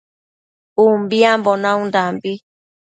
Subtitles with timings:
[0.85, 2.31] Umbiambo naundambi